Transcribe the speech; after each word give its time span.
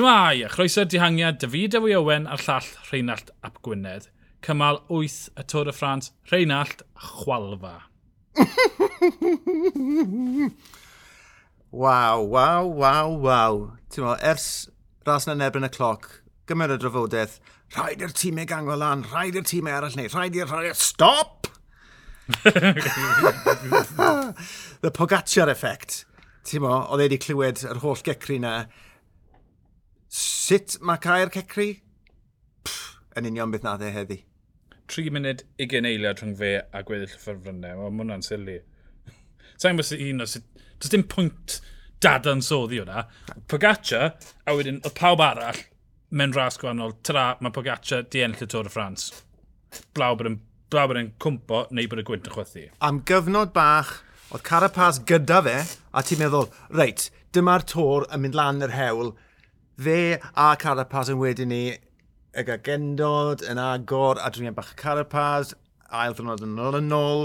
Shmai, 0.00 0.46
a 0.46 0.48
chroeso'r 0.48 0.86
dihangiad 0.88 1.36
David 1.42 1.74
Ewy 1.76 1.92
Owen 1.92 2.24
a'r 2.24 2.40
llall 2.40 2.64
Rheinald 2.88 3.28
Ap 3.44 3.58
Gwynedd. 3.60 4.08
Cymal 4.40 4.80
8 4.88 5.36
y 5.36 5.44
Tôr 5.52 5.68
y 5.68 5.74
Ffrans, 5.76 6.08
Rheinald 6.30 6.80
Chwalfa. 6.96 7.84
waw, 11.68 12.24
waw, 12.24 12.64
waw, 12.64 13.12
waw. 13.26 13.76
Ti'n 13.92 14.06
meddwl, 14.06 14.24
ers 14.32 14.48
ras 15.04 15.28
na 15.28 15.36
nebyn 15.36 15.68
y 15.68 15.72
cloc, 15.76 16.24
gymryd 16.48 16.78
y 16.78 16.80
drafodaeth, 16.80 17.36
rhaid 17.76 18.00
i'r 18.00 18.16
tîmau 18.16 18.48
gango 18.48 18.80
lan, 18.80 19.04
rhaid 19.12 19.36
i'r 19.36 19.44
tîmau 19.52 19.76
arall 19.82 20.00
neu, 20.00 20.08
rhaid 20.08 20.32
i'r 20.40 20.48
rhaid 20.48 20.72
i'r... 20.72 20.80
Stop! 20.80 21.52
The 24.80 24.96
Pogacar 24.96 25.52
effect. 25.52 26.06
Ti'n 26.48 26.64
meddwl, 26.64 26.88
oedd 26.88 27.04
e 27.04 27.10
wedi 27.10 27.20
clywed 27.20 27.68
yr 27.68 27.84
holl 27.84 28.00
gecri 28.06 28.40
na, 28.40 28.62
Sut 30.10 30.74
mae 30.82 30.98
cael 30.98 31.30
Cecri? 31.30 31.68
Pff, 32.66 32.96
yn 33.14 33.28
union 33.30 33.52
beth 33.52 33.62
nad 33.62 33.82
e 33.86 33.92
heddi. 33.94 34.16
3 34.90 35.12
munud 35.14 35.44
20 35.62 35.86
eiliad 35.86 36.18
rhwng 36.18 36.34
fe 36.40 36.56
a 36.58 36.80
gweddill 36.82 37.14
y 37.14 37.20
ffyrfrynnau. 37.22 37.78
Mae 37.78 37.92
hwnna'n 37.94 38.26
sili. 38.26 38.56
Sa'n 39.54 39.78
gwybod 39.78 40.02
un 40.08 40.24
o 40.24 40.26
sut... 40.32 40.48
Does 40.80 40.90
dim 40.90 41.04
pwynt 41.12 41.60
dada'n 42.02 42.42
soddi 42.42 42.80
hwnna. 42.80 43.04
Pogaccia, 43.52 44.10
a 44.48 44.56
wedyn, 44.56 44.82
oedd 44.82 44.98
pawb 44.98 45.22
arall 45.22 45.62
mewn 46.10 46.34
ras 46.34 46.58
gwahanol, 46.58 46.96
tra 47.06 47.36
mae 47.38 47.54
Pogaccia 47.54 48.02
di 48.02 48.24
enll 48.26 48.42
y 48.42 48.50
Tôr 48.50 48.66
y 48.66 48.74
Ffrans. 48.74 49.12
Blaw 49.94 50.18
bod 50.18 50.32
yn, 50.32 50.40
blaw 50.74 50.90
bod 50.90 50.98
yn 50.98 51.14
cwmpo 51.22 51.66
neu 51.70 51.86
bod 51.86 52.02
y 52.02 52.08
gwynt 52.10 52.26
yn 52.26 52.34
chwythu. 52.34 52.66
Am 52.82 53.02
gyfnod 53.06 53.54
bach, 53.54 54.00
oedd 54.32 54.42
Carapaz 54.48 54.98
gyda 55.06 55.38
fe, 55.46 55.58
a 55.94 56.02
ti'n 56.02 56.24
meddwl, 56.24 56.50
reit, 56.74 57.12
dyma'r 57.36 57.68
tor 57.68 58.10
yn 58.10 58.24
mynd 58.24 58.38
lan 58.40 58.66
yr 58.66 58.74
hewl, 58.74 59.14
Fe 59.80 60.18
a 60.36 60.50
Carapaz 60.60 61.08
yn 61.08 61.20
wedyn 61.20 61.48
ni 61.48 61.64
y 61.72 62.42
gagendod, 62.44 63.40
yn 63.48 63.58
agor, 63.62 64.18
a 64.20 64.26
adriniad 64.28 64.56
bach 64.58 64.74
Carapaz, 64.76 65.54
ail 65.88 66.12
ddynod 66.18 66.42
yn 66.44 66.58
ôl 66.60 66.76
yn 66.76 66.92
ôl, 66.92 67.22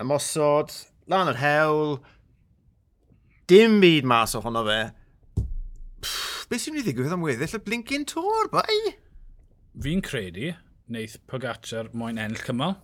ymosod, 0.00 0.72
lan 1.12 1.28
yr 1.34 1.40
hewl, 1.42 1.98
dim 3.52 3.76
byd 3.82 4.08
mas 4.08 4.32
ohono 4.38 4.62
fe. 4.64 4.78
Pff, 6.00 6.46
beth 6.48 6.64
sy'n 6.64 6.78
mynd 6.78 6.86
i 6.86 6.86
ddigwydd 6.88 7.18
am 7.18 7.26
weddill 7.26 7.58
y 7.58 7.62
blincyn 7.66 8.08
tor, 8.08 8.48
bai? 8.54 8.94
Fi'n 9.84 10.00
credu, 10.08 10.54
wneith 10.88 11.18
Pogacar 11.28 11.92
moyn 11.92 12.22
enll 12.22 12.40
cymal 12.46 12.78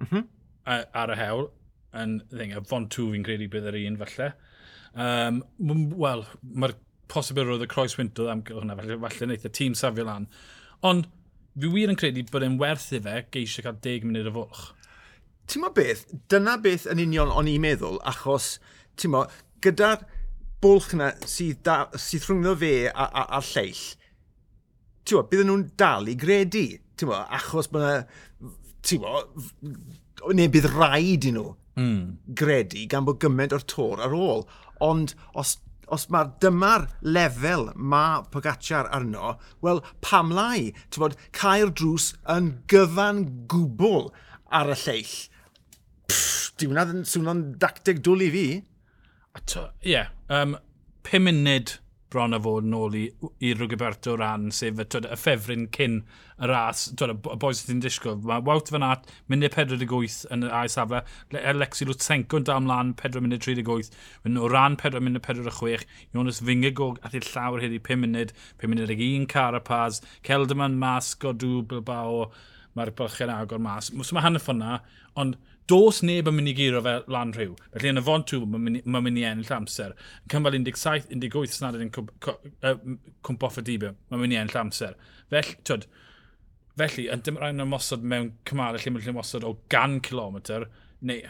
mm 0.00 0.08
-hmm. 0.08 0.26
A, 0.64 0.80
ar 1.04 1.12
y 1.12 1.20
hewl, 1.20 1.50
yn 1.92 2.16
ddinga, 2.32 2.64
font 2.64 2.88
2 2.96 3.12
fi'n 3.12 3.28
credu 3.28 3.52
bydd 3.52 3.68
yr 3.74 3.80
un 3.84 4.00
falle. 4.00 4.32
Um, 4.96 5.44
Wel, 6.00 6.24
mae'r 6.56 6.78
posibl 7.12 7.46
roedd 7.46 7.64
y 7.64 7.68
croes 7.70 7.96
wyntodd 7.98 8.30
am 8.32 8.42
hwnna, 8.48 8.76
falle, 8.78 8.98
falle 9.02 9.28
wneud 9.28 9.46
y 9.46 9.52
tîm 9.58 9.76
safio 9.78 10.06
lan. 10.06 10.28
Ond 10.86 11.08
fi 11.56 11.70
wir 11.72 11.92
yn 11.92 11.98
credu 11.98 12.24
bod 12.30 12.44
e'n 12.46 12.58
werth 12.60 12.90
i 12.96 13.00
fe 13.02 13.20
geisio 13.34 13.64
cael 13.64 13.78
10 13.84 14.08
munud 14.08 14.30
o 14.30 14.34
fwlch. 14.36 14.64
Ti'n 15.46 15.62
mo 15.62 15.70
beth, 15.74 16.06
dyna 16.30 16.56
beth 16.62 16.88
yn 16.90 17.02
union 17.04 17.32
o'n 17.32 17.50
i'n 17.50 17.62
meddwl, 17.62 18.00
achos, 18.10 18.56
ti'n 18.98 19.14
mo, 19.14 19.22
gyda'r 19.64 20.02
bwlch 20.64 20.96
yna 20.96 21.12
sydd, 21.22 21.62
da, 21.66 21.76
sydd 21.94 22.26
rhwngddo 22.26 22.56
fe 22.60 22.72
a'r 22.90 23.52
lleill, 23.52 23.84
ti'n 25.06 25.20
mo, 25.20 25.28
bydden 25.30 25.52
nhw'n 25.52 25.68
dal 25.78 26.10
i 26.10 26.16
gredu, 26.18 26.66
ti'n 26.98 27.12
mo, 27.12 27.20
achos 27.38 27.70
bod 27.70 27.86
yna, 27.86 28.50
ti'n 28.86 29.04
mo, 29.04 29.22
neu 30.34 30.50
bydd 30.50 30.68
rhaid 30.72 31.30
i 31.30 31.32
nhw 31.36 31.46
mm. 31.76 32.02
gredu 32.38 32.86
gan 32.90 33.06
bod 33.06 33.20
gymaint 33.22 33.54
o'r 33.56 33.64
tor 33.70 34.02
ar 34.02 34.14
ôl. 34.16 34.44
Ond 34.84 35.14
os 35.38 35.56
os 35.92 36.06
mae 36.10 36.30
dyma'r 36.42 36.86
lefel 37.04 37.70
mae 37.76 38.24
Pogacar 38.32 38.90
arno, 38.94 39.36
wel 39.62 39.82
pam 40.04 40.32
lai, 40.34 40.72
ti'n 40.90 41.04
bod, 41.04 41.16
cael 41.36 41.70
drws 41.70 42.12
yn 42.36 42.52
gyfan 42.70 43.24
gwbl 43.50 44.10
ar 44.54 44.72
y 44.74 44.78
lleill. 44.82 45.16
Di 46.56 46.68
hwnna 46.70 47.04
swnio'n 47.04 47.42
dactig 47.60 48.00
dwl 48.04 48.24
i 48.26 48.30
fi. 48.32 48.46
Ato, 49.36 49.68
ie. 49.84 49.98
Yeah. 49.98 50.14
Um, 50.32 50.56
5 51.06 51.22
munud 51.22 51.76
bron 52.12 52.36
a 52.36 52.38
fod 52.42 52.66
yn 52.66 52.74
ôl 52.76 52.94
i, 52.98 53.04
i 53.42 53.52
Rwgyberto 53.56 54.14
Ran, 54.18 54.50
sef 54.54 54.78
y, 54.78 54.86
twyd, 54.86 55.08
y 55.10 55.18
ffefryn 55.18 55.66
cyn 55.74 55.96
y 56.38 56.50
ras, 56.50 56.84
twyd, 56.98 57.12
y 57.16 57.38
boes 57.42 57.62
sy'n 57.64 57.82
disgwyl. 57.82 58.20
Mae 58.26 58.44
Wout 58.46 58.70
fan 58.72 58.86
at, 58.86 59.08
munud 59.32 59.56
48 59.56 60.26
yn 60.34 60.46
y 60.46 60.50
ai 60.54 60.66
safle, 60.72 61.02
Alexi 61.42 61.84
er 61.86 61.90
Lutsenko 61.90 62.40
yn 62.40 62.48
dal 62.48 62.62
mlaen 62.64 62.94
4 63.00 63.22
munud 63.24 63.42
38, 63.42 63.90
yn 64.28 64.38
o 64.38 64.50
ran 64.52 64.78
4 64.82 65.02
munud 65.02 65.24
46, 65.26 65.86
Jonas 66.14 66.42
Fingegog 66.46 67.00
at 67.06 67.16
i'r 67.18 67.26
llawr 67.32 67.64
hyd 67.64 67.74
i 67.74 67.82
5 67.90 68.04
munud, 68.04 68.34
5 68.62 68.74
munud 68.74 68.94
1 68.96 69.26
Carapaz, 69.32 70.02
Celdaman 70.26 70.78
Mas, 70.82 71.14
Godw, 71.18 71.64
Bilbao, 71.66 72.28
mae'r 72.76 72.92
bylchau'n 72.96 73.32
agor 73.32 73.60
mas. 73.62 73.90
So 74.04 74.16
mae 74.16 74.24
hanner 74.26 74.42
ffonna, 74.42 74.80
ond 75.16 75.38
Dos 75.66 75.98
neb 76.06 76.28
yn 76.30 76.36
mynd 76.36 76.50
i 76.52 76.54
giro 76.54 76.80
fe 76.84 76.94
lan 77.10 77.32
rhyw. 77.34 77.56
Felly 77.74 77.90
yn 77.90 77.98
y 77.98 78.02
fond 78.06 78.26
tŵ, 78.30 78.44
mae'n 78.46 79.02
mynd 79.02 79.18
i 79.18 79.24
ennill 79.26 79.52
amser. 79.56 79.96
Yn 80.22 80.32
cymal 80.34 80.54
17-18 80.54 81.56
snad 81.56 81.78
yn 81.80 81.90
cwmp 81.94 83.46
off 83.48 83.58
y 83.58 83.64
dibio, 83.66 83.94
mae'n 84.10 84.22
mynd 84.22 84.36
i 84.36 84.40
ennill 84.42 84.60
amser. 84.62 84.94
Felly, 85.32 85.56
twyd, 85.66 85.88
felly 86.78 87.08
yn 87.10 87.24
dim 87.26 87.40
rhaid 87.40 87.56
yn 87.56 87.66
ymosod 87.66 88.06
mewn 88.06 88.30
cymalau 88.46 88.78
lle 88.78 88.94
mae'n 88.94 89.14
ymosod 89.16 89.46
o 89.48 89.56
gan 89.72 89.98
kilometr, 90.06 90.68
neu, 91.06 91.22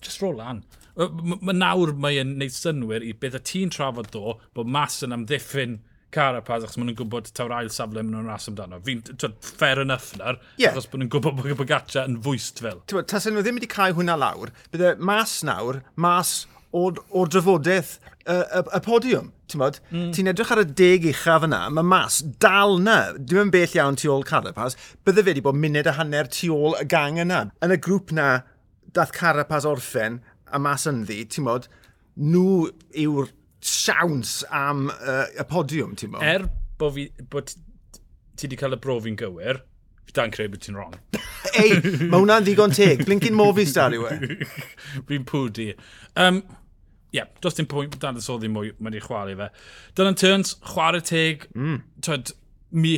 just 0.00 0.24
roll 0.24 0.40
lan. 0.40 0.64
Mae 0.96 1.56
nawr 1.56 1.92
mae'n 1.96 2.36
neud 2.40 2.56
synwyr 2.56 3.04
i 3.04 3.12
beth 3.12 3.36
y 3.36 3.44
ti'n 3.52 3.72
trafod 3.74 4.08
ddo, 4.12 4.38
bod 4.56 4.72
mas 4.72 5.02
yn 5.04 5.16
amddiffyn 5.16 5.80
Carapaz, 6.12 6.66
achos 6.66 6.78
maen 6.78 6.90
nhw'n 6.90 6.98
gwybod 7.00 7.30
taw'r 7.36 7.54
ail 7.56 7.70
safle 7.72 8.02
maen 8.02 8.14
nhw'n 8.16 8.30
ras 8.30 8.48
amdano. 8.50 8.80
Fi'n 8.84 9.02
fair 9.40 9.80
enough 9.82 10.12
na'r, 10.20 10.40
yeah. 10.60 10.72
achos 10.72 10.88
maen 10.92 11.06
nhw'n 11.06 11.12
gwybod 11.14 11.38
bod 11.38 11.60
Bogacha 11.62 12.06
yn 12.08 12.18
fwyst 12.24 12.62
fel. 12.64 12.82
Tas 12.88 13.28
nhw 13.28 13.44
ddim 13.44 13.60
wedi 13.60 13.70
cael 13.72 13.96
hwnna 13.96 14.18
lawr, 14.20 14.52
bydde 14.74 14.96
mas 15.00 15.38
nawr, 15.46 15.80
mas 15.96 16.42
o'r, 16.76 17.00
or 17.10 17.30
drafodaeth 17.32 17.98
y, 18.26 18.36
y, 18.36 18.62
y 18.62 18.82
podiwm. 18.84 19.30
Mm. 19.52 19.52
Ti'n 19.52 19.98
mm. 19.98 20.12
ti 20.16 20.24
edrych 20.30 20.52
ar 20.54 20.62
y 20.62 20.66
deg 20.80 21.10
uchaf 21.10 21.44
yna, 21.48 21.66
mae 21.76 21.84
mas 21.84 22.22
dal 22.40 22.78
na, 22.80 22.98
dim 23.18 23.42
yn 23.46 23.52
bell 23.52 23.76
iawn 23.76 23.98
tu 24.00 24.08
ôl 24.12 24.24
Carapaz, 24.28 24.76
bydde 25.04 25.24
fe 25.24 25.32
wedi 25.32 25.44
bod 25.44 25.58
munud 25.60 25.90
a 25.90 25.96
hanner 25.98 26.30
tu 26.32 26.52
ôl 26.54 26.78
y 26.80 26.86
gang 26.88 27.20
yna. 27.20 27.44
Yn 27.64 27.76
y 27.76 27.80
grŵp 27.84 28.14
na, 28.16 28.30
dath 28.96 29.12
Carapaz 29.16 29.68
orffen 29.68 30.20
a 30.52 30.60
mas 30.60 30.88
ynddi, 30.88 31.22
ti'n 31.28 31.48
nhw 32.12 32.68
yw'r 33.00 33.30
siawns 33.66 34.40
am 34.50 34.88
uh, 34.92 35.26
y 35.38 35.44
podiwm, 35.48 35.94
ti'n 35.98 36.12
meddwl? 36.12 36.30
Er 36.30 36.48
bod 36.80 36.96
fi, 36.96 37.06
bod 37.30 37.52
ti 37.52 38.48
wedi 38.48 38.58
cael 38.60 38.76
y 38.76 38.80
brofi'n 38.82 39.18
gywir, 39.20 39.62
fi 40.06 40.16
da'n 40.16 40.34
creu 40.34 40.50
bod 40.52 40.64
ti'n 40.64 40.78
wrong. 40.78 40.96
Ei, 41.60 41.76
mae 41.78 42.18
hwnna'n 42.18 42.46
ddigon 42.46 42.74
teg. 42.74 43.04
Blinkin 43.06 43.36
Movies 43.36 43.74
dar 43.76 43.94
yw 43.96 44.08
e. 44.10 44.18
Fi'n 45.08 45.28
pwdi. 45.28 45.72
Um, 46.16 46.42
Ie, 47.12 47.18
yeah, 47.18 47.28
does 47.44 47.58
dim 47.58 47.66
pwynt 47.68 47.98
dan 48.00 48.16
y 48.16 48.22
soddi 48.24 48.48
mwy, 48.48 48.70
mae'n 48.80 48.94
ei 48.96 49.02
chwalu 49.04 49.34
fe. 49.36 49.50
Dylan 49.98 50.16
Turns, 50.16 50.54
chwarae 50.64 51.02
teg, 51.04 51.42
mm. 51.52 51.82
twyd, 52.06 52.32
mi 52.72 52.94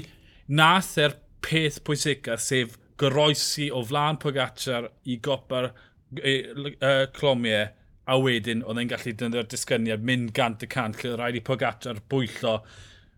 nath 0.46 0.92
er 1.02 1.16
peth 1.42 1.80
pwysica, 1.82 2.36
sef 2.38 2.76
goroesi 3.00 3.72
o 3.74 3.82
flan 3.82 4.20
Pogacar 4.22 4.86
i 5.10 5.16
gopa'r 5.18 5.72
e, 6.22 6.34
e, 6.78 6.92
clomiau 7.16 7.72
a 8.04 8.18
wedyn 8.20 8.64
oedd 8.68 8.80
e'n 8.82 8.90
gallu 8.90 9.14
dynnu'r 9.20 9.46
disgyniad 9.48 10.04
mynd 10.04 10.34
gant 10.36 10.64
y 10.64 10.68
cant 10.70 11.00
lle 11.00 11.14
rhaid 11.16 11.38
i 11.38 11.44
Pogacar 11.44 12.02
bwyllo. 12.12 12.58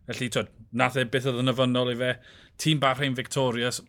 Felly, 0.07 0.29
twyd, 0.31 0.53
nath 0.79 0.99
e 1.01 1.07
beth 1.11 1.27
oedd 1.31 1.43
yn 1.43 1.51
yfynol 1.51 1.91
i 1.91 1.97
fe. 1.99 2.13
Tîm 2.63 2.79
Bahrain 2.83 3.17
Victorious, 3.19 3.81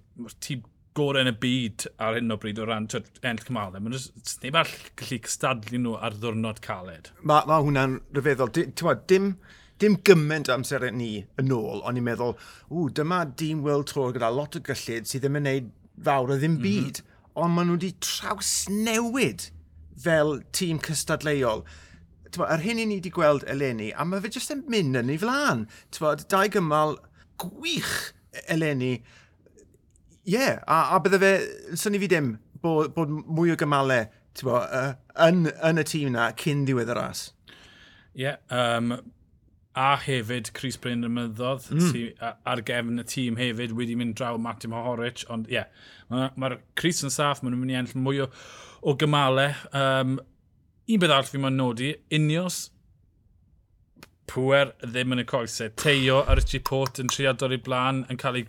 tîm 0.43 0.63
gorau 0.97 1.21
yn 1.21 1.29
y 1.29 1.35
byd 1.37 1.85
ar 2.01 2.17
hyn 2.17 2.33
o 2.33 2.39
bryd 2.41 2.57
o 2.61 2.65
ran 2.65 2.87
twyd, 2.89 3.09
enll 3.21 3.43
cymalau. 3.45 3.83
Mae'n 3.83 3.97
ddim 4.25 4.57
all 4.57 4.73
gallu 4.97 5.19
cystadlu 5.27 5.81
nhw 5.83 5.93
ar 6.01 6.17
ddwrnod 6.17 6.61
caled. 6.65 7.11
Mae 7.21 7.45
ma 7.49 7.59
hwnna'n 7.61 7.99
rhyfeddol. 8.17 8.53
Dim, 8.57 8.73
dim, 9.11 9.27
dim 9.83 9.99
gymaint 10.09 10.49
amser 10.53 10.87
ni 10.95 11.11
yn 11.37 11.53
ôl, 11.53 11.83
ond 11.85 12.01
i'n 12.01 12.07
meddwl, 12.07 12.33
ww, 12.71 12.87
dyma 12.97 13.21
dîm 13.37 13.61
World 13.67 13.91
Tour 13.91 14.15
gyda 14.15 14.31
lot 14.33 14.57
o 14.57 14.63
gyllid 14.65 15.09
sydd 15.09 15.27
ddim 15.27 15.37
yn 15.37 15.45
gwneud 15.45 15.69
fawr 16.09 16.33
o 16.33 16.39
ddim 16.39 16.57
mhm. 16.57 16.65
byd. 16.65 17.03
Mm 17.03 17.05
-hmm. 17.05 17.13
Ond 17.37 17.53
maen 17.53 17.69
nhw 17.69 17.77
wedi 17.77 17.93
traws 18.01 18.51
newid 18.73 19.51
fel 20.03 20.41
tîm 20.55 20.81
cystadleuol. 20.85 21.63
Tywa, 22.31 22.49
ar 22.53 22.63
hyn 22.63 22.81
i 22.81 22.85
ni 22.87 22.99
wedi 22.99 23.11
gweld 23.13 23.45
eleni, 23.49 23.93
a 23.95 24.05
mae 24.05 24.21
fe 24.23 24.31
jyst 24.35 24.51
yn 24.53 24.65
mynd 24.71 24.99
yn 24.99 25.13
ei 25.13 25.21
flan. 25.21 25.65
Tywa, 25.95 26.15
dau 26.29 26.51
gymal 26.51 26.97
gwych 27.41 27.93
e- 28.35 28.43
eleni. 28.55 28.97
Ie, 30.27 30.35
yeah, 30.35 30.59
a, 30.67 30.97
a 30.97 31.01
bydde 31.03 31.21
fe, 31.23 31.33
syni 31.79 32.01
fi 32.03 32.09
dim, 32.11 32.33
bod, 32.61 32.91
bod 32.95 33.11
mwy 33.11 33.53
o 33.53 33.59
gymalau 33.59 34.07
bo, 34.43 34.59
uh, 34.59 34.91
yn, 35.25 35.47
yn 35.65 35.81
y 35.81 35.85
tîm 35.87 36.11
na 36.13 36.29
cyn 36.37 36.65
ddiwedd 36.67 36.91
y 36.93 36.97
ras. 36.97 37.23
Ie, 38.17 38.25
yeah, 38.25 38.37
um, 38.53 38.91
a 39.77 39.91
hefyd 40.01 40.49
Chris 40.57 40.77
Bryn 40.81 41.05
y 41.05 41.09
Myddodd 41.13 41.67
mm. 41.69 41.89
sy, 41.91 42.03
ar 42.21 42.63
gefn 42.65 43.01
y 43.01 43.05
tîm 43.05 43.37
hefyd 43.37 43.75
wedi 43.77 43.97
mynd 43.99 44.15
draw 44.17 44.39
Martin 44.41 44.73
Horich 44.73 45.25
ond 45.33 45.51
ie, 45.51 45.59
yeah, 45.59 45.67
mae'r 46.09 46.33
ma, 46.33 46.47
ma 46.55 46.79
Chris 46.79 47.03
yn 47.05 47.13
saff 47.13 47.43
maen 47.43 47.53
nhw'n 47.53 47.61
mynd 47.61 47.75
i 47.75 47.77
ennill 47.81 48.07
mwy 48.07 48.23
o, 48.25 48.31
o 48.81 48.95
gymalau 48.97 49.53
um, 49.77 50.17
un 50.87 51.03
beth 51.03 51.13
arall 51.13 51.29
fi 51.29 51.43
ma'n 51.43 51.59
nodi 51.59 51.93
unios 52.17 52.59
pwer 54.27 54.73
ddim 54.81 55.15
yn 55.15 55.23
y 55.23 55.27
coesau 55.29 55.71
Teio 55.79 56.23
a 56.25 56.35
Richie 56.35 56.63
Port 56.63 56.99
yn 57.03 57.11
triador 57.11 57.53
i 57.55 57.61
blaen 57.63 58.03
yn 58.11 58.19
cael 58.19 58.41
ei 58.41 58.47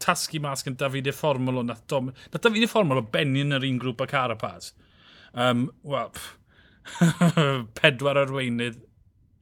tasgu 0.00 0.40
mas 0.42 0.64
gan 0.66 0.78
David 0.80 1.10
e 1.10 1.14
Formol 1.14 1.60
o 1.60 1.64
nath 1.66 1.84
dom... 1.92 2.10
Nath 2.32 2.44
David 2.46 2.66
e 2.66 2.70
Formol 2.70 3.02
o 3.02 3.06
benni 3.14 3.44
yn 3.44 3.52
yr 3.54 3.66
un 3.68 3.78
grŵp 3.82 4.00
o 4.00 4.08
Carapaz. 4.10 4.72
Um, 5.36 5.68
Wel, 5.86 6.08
pedwar 7.78 8.18
arweinydd 8.24 8.80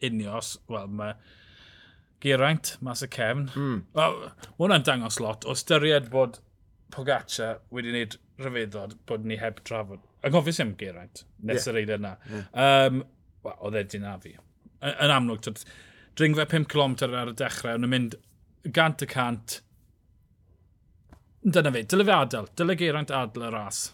unios, 0.05 0.57
wel, 0.71 0.89
mae 1.01 1.15
Geraint 2.23 2.77
mas 2.83 3.03
y 3.07 3.09
cefn. 3.15 3.47
Mm. 3.55 3.83
Wel, 3.99 4.17
mae 4.25 4.57
hwnna'n 4.59 4.87
dangos 4.87 5.21
lot. 5.23 5.47
O 5.47 5.55
styried 5.59 6.11
bod 6.15 6.41
Pogaccia 6.95 7.59
wedi 7.75 7.93
wneud 7.93 8.17
rhyfeddod 8.41 8.97
bod 9.07 9.27
ni 9.29 9.39
heb 9.39 9.63
trafod. 9.69 10.03
Ac 10.27 10.35
ofis 10.35 10.59
am 10.63 10.75
Geraint, 10.81 11.23
nes 11.47 11.63
yeah. 11.63 11.71
yr 11.73 11.81
eid 11.83 11.95
yna. 11.99 12.15
Yeah. 12.31 12.49
Um, 12.65 13.05
Wel, 13.45 13.59
oedd 13.63 13.79
edrych 13.79 14.03
na 14.03 14.17
fi. 14.23 14.35
Yn 14.89 15.13
amlwg, 15.15 15.47
dringfa 16.19 16.49
5 16.51 16.67
km 16.71 16.97
ar 17.07 17.31
y 17.31 17.37
dechrau, 17.39 17.79
ond 17.79 17.87
yn 17.87 17.93
mynd 17.93 18.17
gant 18.75 19.05
y 19.05 19.09
cant. 19.11 19.61
Dyna 21.47 21.71
fi, 21.75 21.85
dyle 21.87 22.07
fe 22.09 22.17
adael, 22.17 22.51
dyle 22.59 22.77
Geraint 22.81 23.15
adael 23.15 23.47
y 23.47 23.53
ras. 23.55 23.85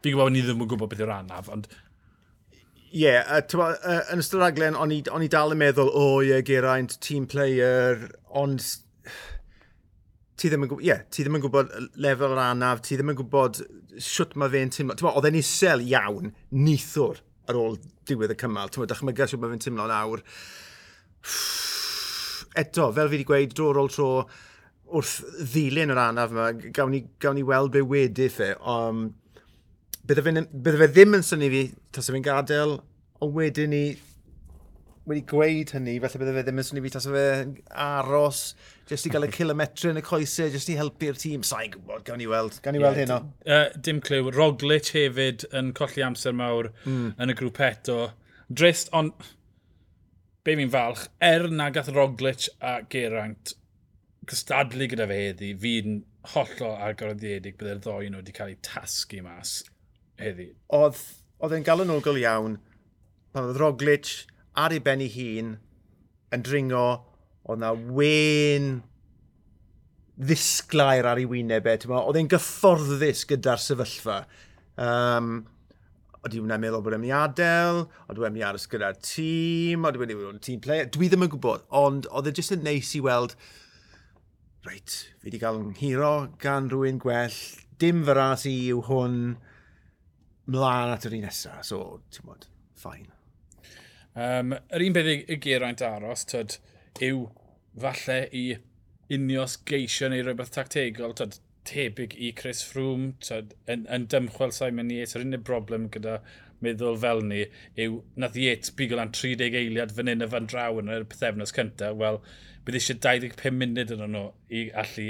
Fi'n 0.00 0.16
gwybod 0.16 0.34
ni 0.34 0.42
ddim 0.42 0.64
yn 0.64 0.70
gwybod 0.72 0.90
beth 0.90 1.04
yw'r 1.04 1.14
anaf, 1.20 1.50
ond 1.52 1.70
Ie, 2.90 3.04
yeah, 3.04 3.22
uh, 3.38 3.66
uh, 3.86 4.00
yn 4.10 4.18
ystod 4.18 4.40
raglen, 4.42 4.74
o'n 4.74 4.90
i, 4.90 5.28
dal 5.30 5.54
yn 5.54 5.60
meddwl, 5.60 5.92
o 5.94 6.00
oh, 6.00 6.14
ie, 6.24 6.32
yeah, 6.32 6.40
Geraint, 6.42 6.96
team 6.98 7.28
player, 7.30 8.08
ond 8.34 8.64
ti 10.40 10.50
ddim 10.50 10.66
yn 10.66 10.72
gwybod, 10.72 10.82
yeah, 10.88 11.04
ti 11.06 11.22
ddim 11.22 11.38
yn 11.38 11.44
gwybod 11.44 11.70
lefel 12.02 12.34
yr 12.34 12.40
anaf, 12.42 12.82
ti 12.82 12.98
ddim 12.98 13.12
yn 13.12 13.20
gwybod 13.20 13.60
siwt 14.02 14.34
mae 14.40 14.50
fe'n 14.50 14.74
teimlo. 14.74 14.96
Ti'n 14.98 15.10
oedd 15.12 15.28
e'n 15.30 15.38
isel 15.38 15.84
iawn, 15.86 16.32
nithwr 16.56 17.22
ar 17.46 17.60
ôl 17.60 17.78
diwedd 18.10 18.34
y 18.34 18.38
cymal. 18.42 18.74
Ti'n 18.74 18.90
dychmygu 18.90 19.30
siwt 19.30 19.44
mae 19.44 19.54
fe'n 19.54 19.64
teimlo 19.68 19.86
nawr. 19.90 20.26
Eto, 22.58 22.90
fel 22.96 23.12
fi 23.12 23.20
wedi 23.20 23.28
gweud, 23.28 23.54
dro 23.54 23.70
ar 23.70 23.82
ôl 23.84 23.94
tro, 23.94 24.10
wrth 24.90 25.16
ddilyn 25.52 25.94
yr 25.94 26.02
anaf 26.08 26.34
yma, 26.34 26.50
gawn 26.74 26.94
ni, 26.96 27.04
gawn 27.22 27.38
ni 27.38 27.46
weld 27.46 27.70
be 27.76 27.86
wedi 27.86 28.26
e. 28.26 28.50
Um, 28.58 29.12
bydde 30.08 30.24
fe, 30.26 30.36
bydde 30.52 30.80
fe 30.82 30.88
ddim 30.94 31.18
yn 31.18 31.26
syni 31.26 31.50
fi 31.52 31.64
tas 31.94 32.10
fi'n 32.12 32.24
gadael, 32.24 32.78
ond 33.20 33.36
wedyn 33.36 33.74
ni 33.74 33.84
wedi 35.10 35.22
gweud 35.26 35.72
hynny, 35.74 35.96
felly 36.02 36.20
bydde 36.20 36.34
fe 36.36 36.44
ddim 36.46 36.60
yn 36.62 36.66
syni 36.68 36.82
fi 36.84 36.92
tas 36.94 37.08
fe 37.10 37.24
aros, 37.84 38.42
jyst 38.90 39.08
i 39.08 39.12
gael 39.12 39.26
y 39.26 39.30
kilometr 39.38 39.90
yn 39.90 40.00
y 40.00 40.04
coesau, 40.06 40.50
jyst 40.52 40.70
i 40.72 40.78
helpu'r 40.78 41.18
tîm. 41.20 41.44
Sa'n 41.46 41.72
gwybod, 41.74 42.04
gawn 42.06 42.20
ni 42.22 42.28
weld, 42.30 42.60
gawn 42.64 42.76
ni 42.76 42.82
weld 42.82 43.00
yeah, 43.00 43.10
hyn. 43.16 43.30
Uh, 43.46 43.80
dim 43.88 44.02
clyw, 44.04 44.30
Roglic 44.36 44.92
hefyd 44.96 45.46
yn 45.56 45.72
colli 45.76 46.04
amser 46.06 46.36
mawr 46.36 46.70
mm. 46.84 47.14
yn 47.18 47.34
y 47.34 47.38
grŵp 47.38 47.62
eto. 47.66 48.00
Drist, 48.50 48.92
ond 48.96 49.14
be 50.46 50.56
fi'n 50.58 50.72
falch, 50.72 51.08
er 51.22 51.48
na 51.52 51.70
gath 51.74 51.90
Roglic 51.94 52.48
a 52.64 52.80
Geraint 52.92 53.54
cystadlu 54.30 54.86
gyda 54.90 55.08
fe 55.10 55.18
heddi, 55.24 55.50
fi'n 55.58 56.00
hollol 56.34 56.76
agoroddedig 56.86 57.56
bydde'r 57.58 57.80
ddoi 57.82 58.10
nhw 58.10 58.20
wedi 58.20 58.34
cael 58.36 58.52
eu 58.54 58.58
tasgu 58.64 59.22
mas 59.24 59.60
heddi. 60.20 60.50
Oedd, 60.76 61.00
oedd 61.40 61.56
e'n 61.56 61.66
galonogol 61.66 62.20
iawn 62.20 62.58
pan 63.34 63.48
oedd 63.48 63.60
Roglic 63.60 64.12
ar 64.58 64.74
ei 64.74 64.82
ben 64.84 65.02
ei 65.04 65.10
hun 65.14 65.54
yn 66.34 66.44
dringo, 66.46 66.86
oedd 67.46 67.62
na 67.62 67.72
wen 67.74 68.80
ddisglair 70.20 71.08
ar 71.08 71.20
ei 71.20 71.28
wyneb 71.28 71.66
e. 71.66 71.78
Oedd 71.88 72.18
e'n 72.20 72.30
gyfforddus 72.30 73.24
gyda'r 73.30 73.62
sefyllfa. 73.62 74.20
Um, 74.80 75.40
oedd 76.20 76.36
hwnna'n 76.36 76.60
meddwl 76.60 76.82
bod 76.84 76.96
e'n 76.96 77.02
mynd 77.02 77.10
i 77.10 77.16
adael, 77.16 77.82
oedd 78.06 78.20
e'n 78.20 78.26
mynd 78.26 78.42
i 78.42 78.44
aros 78.44 78.68
gyda'r 78.70 78.98
tîm, 79.00 79.86
oedd 79.88 79.96
e'n 79.96 80.02
mynd 80.02 80.12
i 80.12 80.18
fod 80.18 80.34
yn 80.34 80.44
tîm 80.44 80.60
player. 80.64 80.90
Dwi 80.92 81.08
ddim 81.08 81.24
yn 81.24 81.32
gwybod, 81.32 81.64
ond 81.80 82.08
oedd 82.10 82.28
e 82.28 82.34
jyst 82.36 82.54
yn 82.56 82.66
neis 82.66 82.92
i 82.98 83.00
weld, 83.04 83.36
reit, 84.66 84.96
fi 85.22 85.30
wedi 85.30 85.40
cael 85.40 85.62
yng 85.62 85.70
nghiro 85.72 86.14
gan 86.42 86.68
rhywun 86.68 87.00
gwell, 87.00 87.38
dim 87.80 88.04
fy 88.04 88.16
ras 88.18 88.44
i 88.50 88.52
yw 88.74 88.82
hwn, 88.90 89.16
mlaen 90.50 90.94
at 90.94 91.06
yr 91.08 91.16
un 91.18 91.26
nesaf, 91.26 91.62
so, 91.68 92.00
ti'n 92.14 92.28
bod, 92.28 92.48
ffain. 92.78 93.08
Um, 94.18 94.56
yr 94.74 94.86
un 94.86 94.96
beth 94.96 95.12
y 95.12 95.38
geraint 95.42 95.84
aros, 95.86 96.26
tyd, 96.30 96.58
yw 97.06 97.28
falle 97.80 98.20
i 98.34 98.44
unios 99.14 99.56
geisio 99.66 100.10
neu 100.10 100.24
rhywbeth 100.24 100.52
tactegol, 100.56 101.14
tyd, 101.18 101.38
tebyg 101.70 102.16
i 102.18 102.32
Chris 102.36 102.62
Froome, 102.66 103.12
tyd, 103.22 103.54
yn, 103.70 103.86
yn 103.92 104.06
dymchwel 104.10 104.54
Simon 104.56 104.90
Yates, 104.92 105.14
yr 105.16 105.26
unig 105.26 105.44
broblem 105.46 105.90
gyda 105.94 106.20
meddwl 106.64 106.98
fel 107.00 107.22
ni 107.24 107.44
yw 107.80 108.00
nath 108.20 108.36
Yates 108.36 108.72
bigol 108.76 109.00
am 109.00 109.12
30 109.16 109.56
eiliad 109.60 109.94
fan 109.96 110.10
hyn 110.12 110.24
y 110.24 110.28
fan 110.32 110.48
draw 110.50 110.80
yn 110.80 110.92
yr 110.92 111.06
pethefnos 111.08 111.54
cyntaf, 111.56 111.96
wel, 112.00 112.20
bydd 112.66 112.80
eisiau 112.80 112.98
25 113.06 113.56
munud 113.60 113.94
yn 113.96 114.04
nhw 114.16 114.26
i 114.56 114.66
allu 114.82 115.06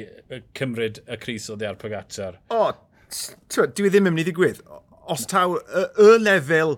cymryd 0.58 1.02
y 1.06 1.18
Cris 1.24 1.48
o 1.50 1.58
ddiar 1.58 1.80
Pogacar. 1.80 2.38
O, 2.54 2.62
dwi 3.10 3.88
e 3.88 3.90
ddim 3.90 4.10
yn 4.10 4.14
mynd 4.14 4.22
i 4.22 4.28
ddigwydd 4.28 4.62
os 5.10 5.26
taw 5.30 5.56
y, 5.58 5.86
y 6.04 6.12
lefel, 6.22 6.76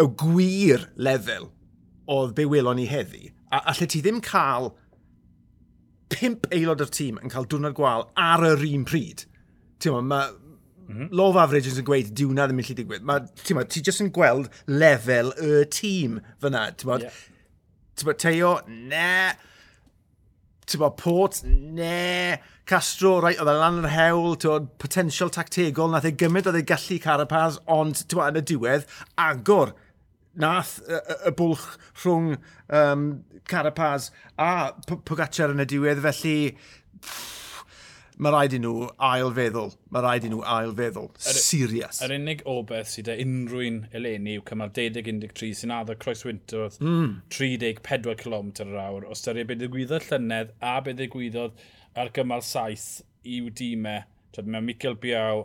y 0.00 0.06
gwir 0.20 0.86
lefel 0.96 1.50
oedd 2.12 2.34
be 2.36 2.46
welon 2.48 2.78
ni 2.80 2.86
heddi, 2.90 3.32
a 3.52 3.62
allai 3.72 3.88
ti 3.90 4.02
ddim 4.02 4.20
cael 4.24 4.72
pimp 6.12 6.46
aelod 6.52 6.82
o'r 6.84 6.92
tîm 6.92 7.20
yn 7.22 7.32
cael 7.32 7.48
dwrnod 7.48 7.76
gwael 7.76 8.06
ar 8.20 8.44
yr 8.52 8.64
un 8.72 8.86
pryd. 8.88 9.26
Ti'n 9.82 10.08
mae... 10.08 10.38
Mm 10.82 10.96
-hmm. 10.98 11.08
Low 11.14 11.36
averages 11.38 11.76
yn 11.78 11.86
gweud 11.86 12.08
diw 12.18 12.32
na 12.34 12.44
ddim 12.48 12.58
yn 12.58 12.66
lle 12.66 12.74
digwydd. 12.76 13.04
Mae, 13.06 13.22
ti'n 13.46 13.56
ma, 13.56 13.62
ti 13.64 13.80
jyst 13.86 14.02
yn 14.02 14.10
gweld 14.12 14.48
lefel 14.66 15.30
y 15.40 15.62
tîm 15.72 16.18
fyna. 16.42 16.64
Ti'n 16.74 16.90
ma, 16.90 16.98
yeah. 17.00 17.20
ti'n 17.96 18.08
ma, 18.10 18.14
Teo, 18.18 18.50
ne, 18.66 19.12
Tybo, 20.66 20.90
Port, 20.96 21.40
ne, 21.44 22.38
Castro, 22.68 23.16
right, 23.20 23.40
oedd 23.42 23.50
e 23.50 23.56
lan 23.58 23.80
yr 23.82 23.90
hewl, 23.90 24.36
tywod, 24.40 24.68
potensial 24.82 25.32
tactegol, 25.34 25.90
nath 25.90 26.06
ei 26.06 26.14
gymryd 26.18 26.46
oedd 26.50 26.60
ei 26.60 26.66
gallu 26.68 27.00
Carapaz, 27.02 27.58
ond 27.70 28.04
tywod, 28.06 28.36
yn 28.36 28.42
y 28.42 28.46
diwedd, 28.52 28.86
agor 29.18 29.74
nath 30.38 30.78
y, 30.86 30.96
y, 30.96 31.18
y 31.28 31.34
bwlch 31.36 31.66
rhwng 32.04 32.32
um, 32.78 33.06
Carapaz 33.50 34.10
a 34.40 34.72
Pogacar 34.86 35.52
yn 35.52 35.64
y 35.64 35.68
diwedd, 35.74 36.02
felly 36.06 36.36
pff, 36.54 37.31
mae 38.22 38.32
rhaid 38.34 38.54
i 38.56 38.60
nhw 38.62 38.88
ail 39.08 39.32
feddwl. 39.36 39.72
Mae 39.94 40.04
rhaid 40.04 40.26
i 40.26 40.30
nhw 40.30 40.42
ail 40.54 40.74
feddwl. 40.78 41.08
Serious. 41.26 42.02
Yr 42.06 42.14
unig 42.16 42.44
obeth 42.48 42.92
sydd 42.92 43.10
â 43.12 43.16
unrhyw'n 43.24 43.80
eleni 43.98 44.36
yw 44.38 44.44
cymal 44.48 44.72
12-13 44.76 45.58
sy'n 45.62 45.74
addo 45.78 45.96
Croes 46.02 46.22
Wintwrth 46.26 46.78
mm. 46.82 47.08
34 47.34 48.18
km 48.22 48.52
yr 48.64 48.76
awr. 48.84 49.08
Os 49.10 49.24
dyna 49.26 49.46
beth 49.48 49.62
ddigwyddodd 49.62 50.06
llynedd 50.10 50.54
a 50.62 50.76
beth 50.84 51.00
ddigwyddodd 51.00 51.66
ar 51.98 52.12
gymal 52.16 52.44
7 52.46 53.02
i'w 53.36 53.50
dîmau. 53.58 54.06
Mae 54.46 54.64
Michael 54.64 54.96
Biaw 55.00 55.44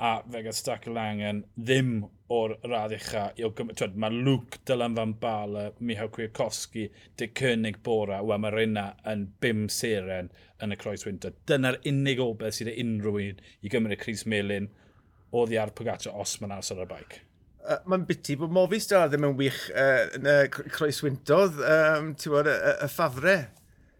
a 0.00 0.16
Vegas 0.26 0.58
Stackel 0.62 0.98
Angen 0.98 1.44
ddim 1.54 2.08
o'r 2.32 2.54
radd 2.64 2.94
ucha. 2.96 3.26
Mae 4.00 4.22
Luke, 4.24 4.60
Dylan 4.66 4.96
Van 4.96 5.12
Bala, 5.20 5.70
Michał 5.80 6.08
Kwiatkowski, 6.08 6.88
Dick 7.16 7.34
Koenig 7.38 7.82
Bora, 7.84 8.22
wel 8.24 8.40
mae'r 8.40 8.56
Reyna 8.60 8.86
yn 9.10 9.26
bim 9.40 9.66
seren 9.72 10.30
yn 10.62 10.72
y 10.72 10.78
Croes 10.80 11.04
Winter. 11.06 11.34
Dyna'r 11.48 11.82
unig 11.90 12.22
obaith 12.24 12.56
sydd 12.58 12.72
unrhyw 12.72 13.20
un 13.26 13.44
i 13.60 13.72
gymryd 13.72 14.00
Chris 14.00 14.24
Melin 14.30 14.70
o 15.34 15.44
ddi 15.48 15.60
ar 15.60 15.74
Pogacar 15.76 16.16
os 16.16 16.38
mae'n 16.40 16.56
aros 16.56 16.72
ar 16.72 16.84
y 16.86 16.88
baic. 16.88 17.20
Uh, 17.64 17.78
mae'n 17.88 18.04
biti 18.08 18.36
bod 18.36 18.52
Movistar 18.52 19.08
ddim 19.08 19.24
yn 19.30 19.36
wych 19.38 19.60
uh, 19.72 20.06
yn 20.16 20.28
y 20.28 20.38
Croes 20.52 21.00
Wintodd, 21.04 21.60
um, 21.60 22.12
ti'n 22.20 22.34
bod, 22.34 22.48
y, 22.48 22.74
y 22.84 22.90
ffafre 22.92 23.38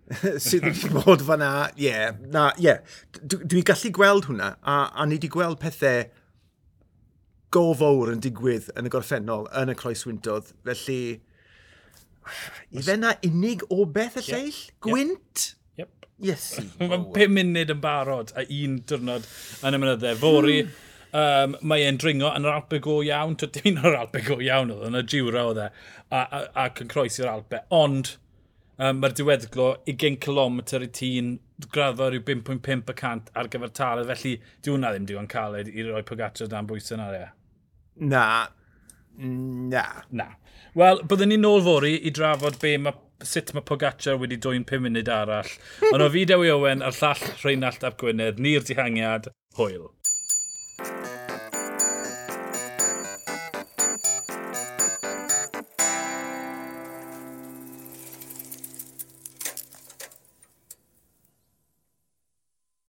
sydd 0.45 0.67
wedi 0.69 0.91
bod 0.93 1.25
fan'na. 1.25 1.53
Ie, 1.77 1.89
yeah, 1.89 2.19
na, 2.33 2.51
ie. 2.61 2.69
Yeah. 2.71 2.99
Dwi'n 3.21 3.49
dwi 3.53 3.65
gallu 3.69 3.93
gweld 3.97 4.29
hwnna, 4.29 4.55
a, 4.61 4.83
a 4.93 5.09
ni 5.09 5.19
wedi 5.19 5.33
gweld 5.33 5.61
pethau 5.63 6.05
go 7.55 7.69
fawr 7.79 8.11
yn 8.15 8.23
digwydd 8.25 8.71
yn 8.79 8.89
y 8.89 8.93
gorffennol, 8.93 9.47
yn 9.61 9.73
y 9.73 9.77
croeswyntodd. 9.79 10.51
Felly, 10.67 11.01
i 12.75 12.83
fe 12.85 12.97
na 12.99 13.13
unig 13.27 13.63
o 13.73 13.85
beth 13.85 14.19
y 14.21 14.25
lleill? 14.29 14.57
Yep. 14.57 14.81
Gwynt? 14.87 15.45
Yep. 15.81 16.09
Yes. 16.25 16.49
Mae'n 16.81 17.07
5 17.15 17.37
munud 17.37 17.75
yn 17.75 17.85
barod 17.85 18.33
a 18.35 18.47
un 18.47 18.81
diwrnod 18.89 19.29
yn 19.67 19.79
y 19.79 19.81
mynydde. 19.83 20.17
Fori, 20.23 20.59
um, 20.65 20.73
hmm. 21.21 21.57
mae 21.71 21.87
e'n 21.87 22.01
dringo 22.01 22.33
yn 22.33 22.49
yr 22.49 22.57
Alpe 22.57 22.81
go 22.85 22.99
iawn. 23.07 23.37
Dim 23.45 23.71
un 23.75 23.85
o'r 23.85 24.01
Alpe 24.01 24.25
go 24.27 24.41
iawn 24.43 24.75
oedd, 24.75 24.89
yn 24.91 25.01
y 25.01 25.05
diwra 25.15 25.47
oedd 25.51 25.63
e, 25.67 25.71
ac 26.65 26.85
yn 26.85 26.93
croesi'r 26.93 27.31
Alpe. 27.31 27.63
Ond, 27.77 28.17
um, 28.81 29.01
mae'r 29.03 29.17
diweddglo 29.21 29.71
20 29.91 30.21
km 30.25 30.61
i 30.81 30.91
tîn 31.01 31.37
graddfa 31.71 32.11
rhyw 32.11 32.25
5.5% 32.27 33.31
ar 33.39 33.49
gyfer 33.53 33.73
taledd, 33.77 34.11
felly 34.11 34.37
diwna 34.67 34.91
ddim 34.95 35.09
digon 35.11 35.31
caled 35.31 35.71
i 35.71 35.87
roi 35.87 36.03
Pogacar 36.07 36.51
dan 36.51 36.71
bwysau 36.71 36.99
na 36.99 37.11
re. 37.13 37.25
Na. 37.97 38.49
Na. 39.19 39.85
Na. 40.11 40.29
Wel, 40.75 41.03
byddwn 41.07 41.31
ni'n 41.31 41.45
nôl 41.45 41.63
fori 41.63 41.95
i 42.03 42.11
drafod 42.15 42.59
be 42.63 42.75
ma, 42.83 42.93
sut 43.23 43.53
mae 43.55 43.63
Pogacar 43.67 44.19
wedi 44.19 44.39
dwy'n 44.43 44.67
5 44.67 44.83
munud 44.87 45.11
arall. 45.13 45.53
Ond 45.93 46.03
o 46.03 46.09
fi 46.11 46.25
Dewi 46.27 46.51
Owen 46.51 46.83
a'r 46.83 46.97
llall 46.99 47.23
Rheinald 47.45 47.87
Ap 47.87 48.01
Gwynedd, 48.01 48.43
ni'r 48.43 48.67
dihangiad, 48.67 49.31
hwyl. 49.59 49.93